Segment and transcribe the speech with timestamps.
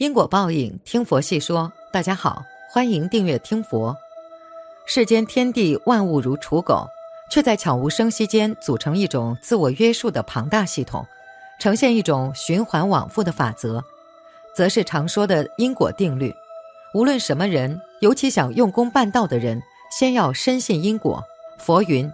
[0.00, 1.70] 因果报应，听佛细说。
[1.92, 3.94] 大家好，欢迎订阅听佛。
[4.86, 6.88] 世间天地万物如刍狗，
[7.30, 11.06] 却在悄无声息间组成一种自我约束的庞大系统，
[11.58, 13.84] 呈现一种循环往复的法则，
[14.54, 16.34] 则是常说的因果定律。
[16.94, 21.22] 无论什么人，尤其想用功办道的人，先要深信因果。
[21.58, 22.10] 佛云：“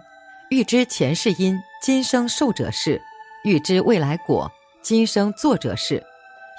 [0.51, 2.99] 欲知前世因，今生受者是；
[3.45, 4.51] 欲知未来果，
[4.81, 6.03] 今生作者是。”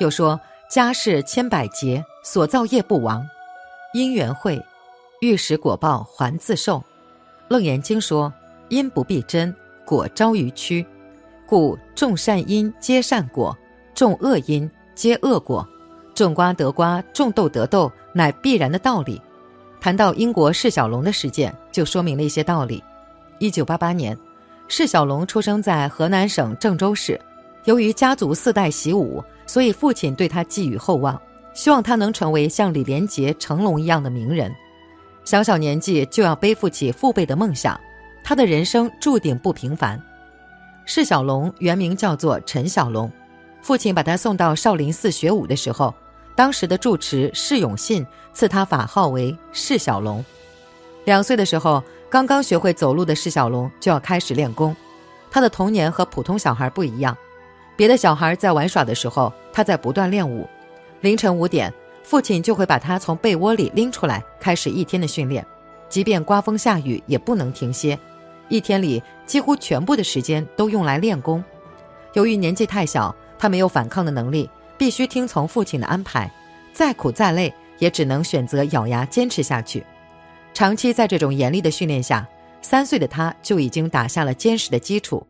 [0.01, 0.41] 又说。
[0.69, 3.27] 家世千百劫，所造业不亡。
[3.95, 4.63] 因缘会，
[5.23, 6.85] 欲使果报还自受。
[7.49, 8.31] 楞严经说：
[8.69, 9.55] 因不必真，
[9.87, 10.87] 果招于屈。
[11.47, 13.57] 故种善因皆善果，
[13.95, 15.67] 种恶因皆恶果。
[16.15, 19.19] 种瓜得瓜，种豆得豆，乃必然的道理。
[19.81, 22.85] 谈到英国释小龙的事件，就说明了一些道理。
[23.39, 24.15] 一九八八年，
[24.69, 27.19] 释小龙出生在河南省郑州市，
[27.69, 29.23] 由于家族四代习武。
[29.47, 31.19] 所以，父亲对他寄予厚望，
[31.55, 34.55] 希望他能成为像李连杰、成龙一样的名人。
[35.25, 37.81] 小小年纪就要背负起父辈的梦想，
[38.23, 39.99] 他的人生注定不平凡。
[40.85, 43.11] 释小龙原名叫做陈小龙，
[43.63, 45.95] 父亲把他送到少林寺学武的时候，
[46.37, 50.23] 当时的住持释永信赐他法号为释小龙。
[51.07, 54.77] 两岁的时候，刚刚学会走路的释小龙就要开始练功。
[55.31, 57.17] 他的童年和普通小孩不一样。
[57.79, 60.49] 别的小孩在玩耍的时候，他在不断练武。
[61.01, 65.47] 凌晨五点，父亲就会把他从被窝里拎出来，开始一天的训练。
[65.89, 67.97] 即便刮风下雨，也不能停歇。
[68.49, 71.43] 一天里几乎全部的时间都用来练功。
[72.15, 76.29] 由于年纪太小，他没有反抗的能力，必须听从父亲的安排。
[76.73, 79.87] 再苦再累，也只能选择咬牙坚持下去。
[80.53, 82.29] 长期在这种严厉的训练下，
[82.61, 85.25] 三岁的他就已经打下了坚实的基础。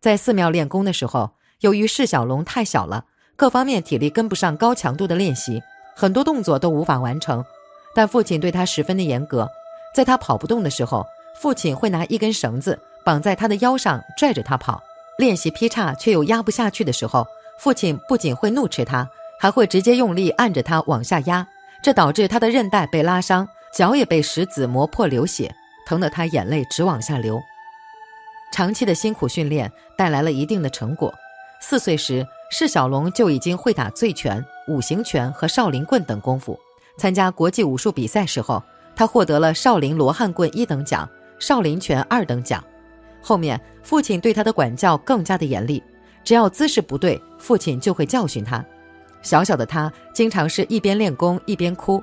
[0.00, 1.28] 在寺庙练功的时候。
[1.62, 3.04] 由于释小龙太小了，
[3.36, 5.62] 各方面体力跟不上高强度的练习，
[5.94, 7.44] 很多动作都无法完成。
[7.94, 9.48] 但父亲对他十分的严格，
[9.94, 11.06] 在他跑不动的时候，
[11.40, 14.82] 父亲会拿一根绳子绑在他的腰上拽着他跑。
[15.18, 17.24] 练习劈叉却又压不下去的时候，
[17.60, 19.08] 父亲不仅会怒斥他，
[19.38, 21.46] 还会直接用力按着他往下压，
[21.80, 25.54] 这导致他的韧带被拉伤，脚也被石子磨破流血，
[25.86, 27.40] 疼得他眼泪直往下流。
[28.50, 31.14] 长期的辛苦训练带来了一定的成果。
[31.64, 36.58] 四岁时，释小龙就已经会打醉拳、五行拳和少林棍等功夫。
[36.98, 38.60] 参加国际武术比赛时候，
[38.96, 41.08] 他获得了少林罗汉棍一等奖、
[41.38, 42.62] 少林拳二等奖。
[43.22, 45.80] 后面，父亲对他的管教更加的严厉，
[46.24, 48.62] 只要姿势不对，父亲就会教训他。
[49.22, 52.02] 小小的他，经常是一边练功一边哭。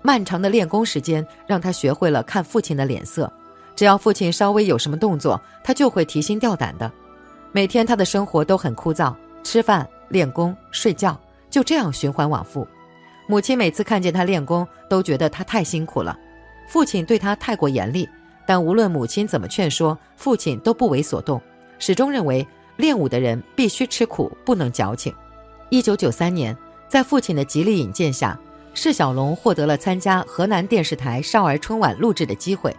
[0.00, 3.30] 漫长的练功时间让他学会了看父亲的脸色，
[3.74, 6.90] 只要父亲稍微有什么动作，他就会提心吊胆的。
[7.54, 9.14] 每天他的生活都很枯燥，
[9.44, 11.18] 吃饭、练功、睡觉，
[11.50, 12.66] 就这样循环往复。
[13.26, 16.18] 母亲每次看见他练功，都觉得他太辛苦了。
[16.66, 18.08] 父亲对他太过严厉，
[18.46, 21.38] 但无论母亲怎么劝说，父亲都不为所动，
[21.78, 22.46] 始终认为
[22.76, 25.14] 练武的人必须吃苦，不能矫情。
[25.68, 26.56] 一九九三年，
[26.88, 28.38] 在父亲的极力引荐下，
[28.72, 32.74] 释小龙获得了参加河南电视台少儿春晚录制的机会。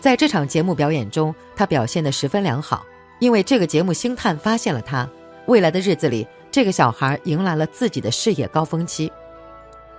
[0.00, 2.84] 在这场节目表演中，他表现得十分良好。
[3.22, 5.08] 因为这个节目星探发现了他，
[5.46, 9.12] 未来的日子里，这个小孩迎来了自己的事业高峰期。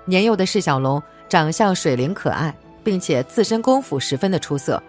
[0.03, 4.83] 年幼的释小龙长相水灵可爱，并且自身功夫十分的出色，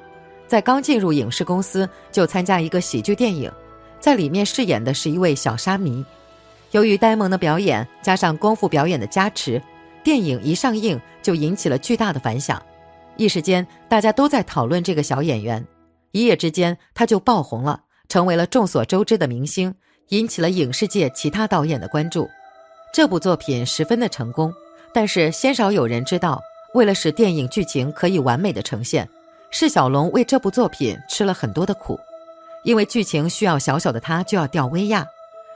[0.48, 3.48] 在刚进入影视公司就参加一个喜剧电影，
[4.00, 6.04] 在里面饰演的是一位小沙弥。
[6.72, 9.62] 由于呆萌的表演加上功夫表演的加持，
[10.02, 12.60] 电影一上映就引起了巨大的反响，
[13.16, 15.64] 一时间大家都在讨论这个小演员，
[16.10, 17.82] 一夜之间他就爆红了。
[18.08, 19.74] 成为了众所周知的明星，
[20.08, 22.28] 引起了影视界其他导演的关注。
[22.92, 24.52] 这部作品十分的成功，
[24.92, 26.40] 但是鲜少有人知道，
[26.74, 29.08] 为了使电影剧情可以完美的呈现，
[29.50, 31.98] 释小龙为这部作品吃了很多的苦。
[32.62, 35.06] 因为剧情需要小小的他就要吊威亚，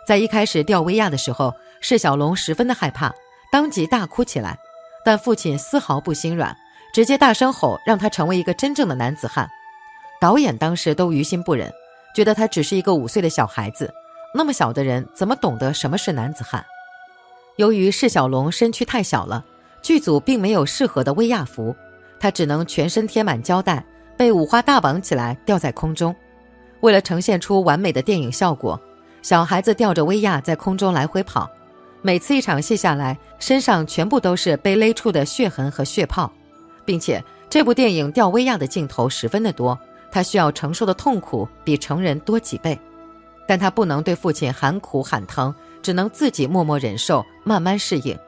[0.06, 3.14] 在一开始吊威亚的时候，释小龙十分的害怕，
[3.50, 4.58] 当即大哭起来。
[5.04, 6.54] 但父亲丝毫不心软，
[6.92, 9.48] 直接大声吼，让他成为一个真正的男子汉。
[10.20, 11.72] 导演当时都于心不忍。
[12.14, 13.92] 觉得他只是一个五岁的小孩子，
[14.34, 16.64] 那么小的人怎么懂得什么是男子汉？
[17.56, 19.44] 由于释小龙身躯太小了，
[19.82, 21.74] 剧组并没有适合的威亚服，
[22.20, 23.84] 他只能全身贴满胶带，
[24.16, 26.14] 被五花大绑起来吊在空中。
[26.80, 28.80] 为了呈现出完美的电影效果，
[29.22, 31.50] 小孩子吊着威亚在空中来回跑，
[32.02, 36.32] 每次一场戏下来，身上全部都是被勒出的血痕和血泡，
[36.84, 39.76] 并且这部电影吊威亚的镜头十分的多。
[40.10, 42.78] 他需要承受的痛苦比成人多几倍，
[43.46, 48.18] 但他不能对父亲喊苦喊疼，只能自己默默忍受，慢慢适应。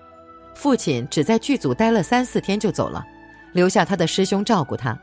[0.55, 3.05] 父亲只在剧组待了三四天就走了，
[3.53, 4.99] 留下他的师兄照顾他。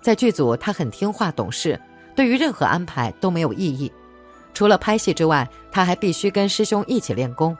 [0.00, 1.80] 在剧组，他很听话懂事，
[2.14, 3.92] 对于任何安排都没有异议。
[4.52, 7.56] 除了拍戏之外，他还必须跟师兄一起练功。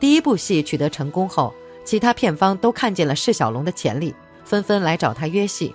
[0.00, 1.54] 第一部戏取得成功后，
[1.84, 4.14] 其他片方都看见了释小龙的潜力，
[4.44, 5.74] 纷纷来找他约戏。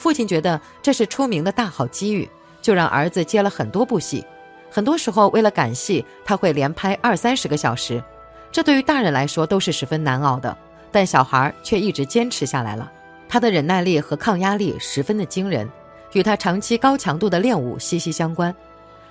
[0.00, 2.26] 父亲觉得这是出名的大好机遇，
[2.62, 4.24] 就让儿子接了很多部戏。
[4.70, 8.02] 很多时候，为了赶戏，他会连拍二三十个小时，
[8.50, 10.56] 这对于大人来说都是十分难熬的，
[10.90, 12.90] 但小孩却一直坚持下来了。
[13.28, 15.68] 他的忍耐力和抗压力十分的惊人，
[16.14, 18.54] 与他长期高强度的练武息息相关。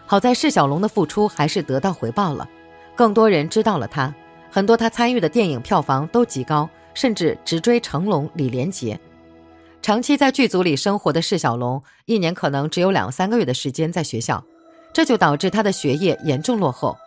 [0.07, 2.49] 好在释小龙的付出还是得到回报了，
[2.95, 4.11] 更多人知道了他，
[4.49, 8.99] 很多他参与的电影票房都极高，甚至直追成龙、李连杰。
[9.81, 14.43] 长期在剧组里生活的释小龙，一年可能只有两三个月的时间在学校，
[14.91, 16.97] 这就导致他的学业严重落后。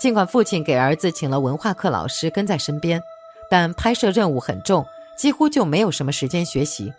[0.00, 3.00] 尽管父亲给儿子请了文化课老师跟在身边，
[3.50, 4.84] 但拍摄任务很重，
[5.16, 6.92] 几乎就没有什么时间学习。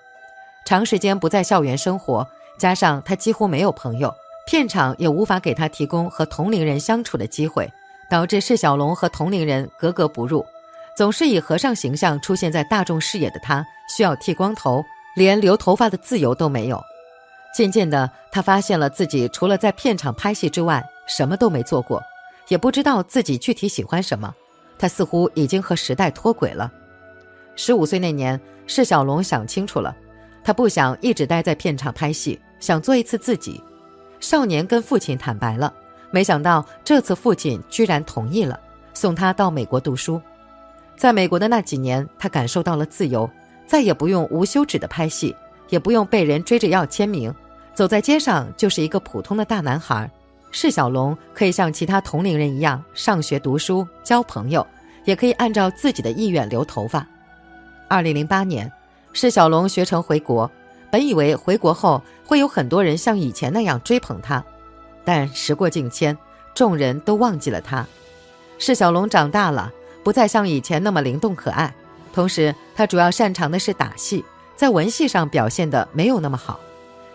[0.64, 2.26] 长时间不在校园生活，
[2.58, 4.14] 加上他几乎没有朋友。
[4.48, 7.68] 片场也无法给他提供和同龄人相处的机会，
[8.10, 10.46] 导致释小龙和同龄人格格不入。
[10.96, 14.86] 总是以和尚形象出现在大众视野的他，需要剃光头，
[15.16, 16.84] 连留头发的自由都没有。
[17.56, 22.04] 渐渐的，他发现了自己除了在片场拍戏之外，什么都没做过，
[22.50, 24.36] 也不知道自己具体喜欢什么。
[24.78, 26.70] 他似乎已经和时代脱轨了。
[27.56, 29.96] 十五岁那年，释小龙想清楚了，
[30.44, 33.64] 他不想一直待在片场拍戏，想做一次自己。
[34.20, 35.74] 少年跟父亲坦白了，
[36.12, 38.60] 没想到这次父亲居然同意了，
[38.94, 40.22] 送他到美国读书。
[40.98, 43.30] 在美国的那几年，他感受到了自由，
[43.66, 45.36] 再也不用无休止的拍戏，
[45.70, 47.34] 也不用被人追着要签名，
[47.74, 50.10] 走在街上就是一个普通的大男孩。
[50.52, 54.66] 释小龙可以像其他同龄人一样上学读书、交朋友，
[55.04, 57.06] 也可以按照自己的意愿留头发。
[57.90, 58.72] 二零零八年，
[59.12, 60.50] 释小龙学成回国。
[60.92, 64.42] 本以为回国后会有很多人像以前那样追捧他，
[65.04, 66.18] 但时过境迁，
[66.54, 67.86] 众人都忘记了他。
[68.58, 69.70] 释小龙长大了，
[70.06, 71.76] 不再像以前那么灵动可爱。
[72.16, 74.24] 同时，他主要擅长的是打戏，
[74.56, 76.58] 在文戏上表现的没有那么好。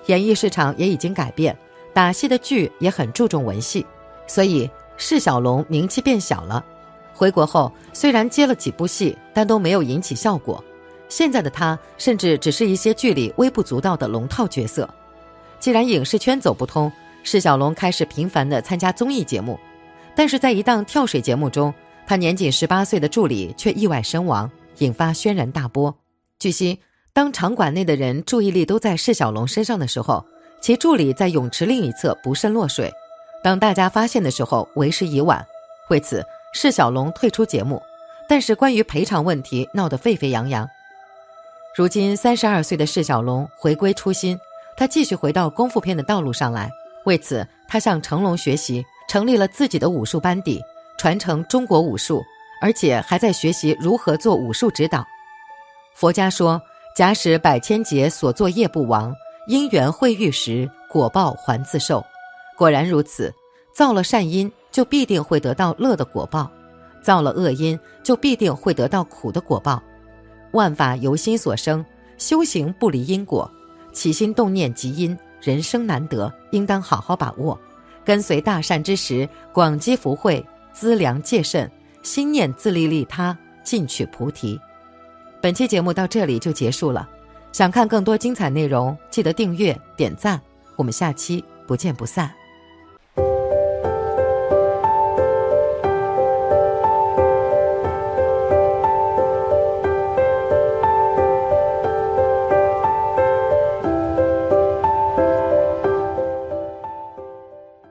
[0.06, 1.56] 演艺市场也已经改变，
[1.94, 3.87] 打戏的剧也很注重文戏，
[4.26, 6.62] 所以释小龙名气变小了。
[7.14, 10.62] 回国后虽然接了几部戏，但都没有引起效果。
[11.08, 14.87] 现在的他甚至只是一些剧里微不足道的龙套角色。
[15.58, 16.93] 既然影视圈走不通，
[17.23, 19.58] 释小龙开始频繁地参加综艺节目。
[20.14, 21.73] 但是在一档跳水节目中，
[22.06, 25.96] 他年仅十八岁的助理却意外身亡，引发轩然大波。
[26.38, 26.80] 据悉，
[27.12, 30.24] 当场馆内的人注意力都在释小龙身上的时候，
[30.60, 32.92] 其助理在泳池另一侧不慎落水。
[33.42, 35.46] 当大家发现的时候，为时已晚。
[35.88, 37.80] 为此，释小龙退出节目。
[38.28, 40.68] 但是关于赔偿问题闹得沸沸扬扬。
[41.76, 44.38] 如今三十二岁的释小龙回归初心，
[44.76, 46.70] 他继续回到功夫片的道路上来。
[47.06, 50.62] 为此，他向成龙学习，成立了自己的武术班底，
[50.96, 52.22] 传承中国武术，
[52.60, 55.04] 而且还在学习如何做武术指导。
[55.94, 56.60] 佛家说
[56.94, 59.14] ：“假使百千劫所作业不亡，
[59.48, 62.04] 因缘会遇时，果报还自受。”
[62.56, 63.32] 果然如此，
[63.74, 66.50] 造了善因，就必定会得到乐的果报；
[67.02, 69.82] 造了恶因，就必定会得到苦的果报。
[70.52, 71.85] 万法由心所生，
[72.18, 73.50] 修行不离因果，
[73.92, 77.58] 起心动念即因，人生难得，应当好好把握。
[78.04, 81.70] 跟随大善之时，广积福慧，资粮戒慎，
[82.02, 84.61] 心念自利利他，进取菩提。
[85.40, 87.09] 本期节目到这里就结束了，
[87.52, 90.40] 想看更多精彩内容，记得订阅点赞，
[90.76, 92.39] 我们下期不见不散。